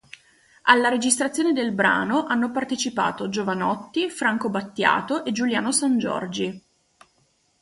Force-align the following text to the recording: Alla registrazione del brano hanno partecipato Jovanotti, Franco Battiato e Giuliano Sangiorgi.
Alla 0.63 0.89
registrazione 0.89 1.53
del 1.53 1.73
brano 1.73 2.25
hanno 2.25 2.49
partecipato 2.49 3.27
Jovanotti, 3.27 4.09
Franco 4.09 4.49
Battiato 4.49 5.23
e 5.23 5.31
Giuliano 5.31 5.71
Sangiorgi. 5.71 6.63